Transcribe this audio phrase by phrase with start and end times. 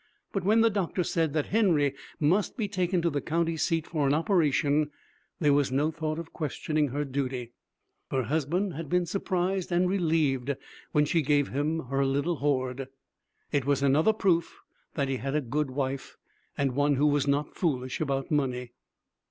[0.33, 4.07] But when the doctor said that Henry must be taken to the county seat for
[4.07, 4.89] an operation,
[5.39, 7.53] there was no thought of questioning her duty.
[8.09, 10.55] Her husband had been surprised and relieved
[10.91, 12.87] when she gave him her little hoard.
[13.51, 14.59] It was another proof
[14.95, 16.17] that he had a good wife,
[16.57, 18.71] and one who was not foolish about money.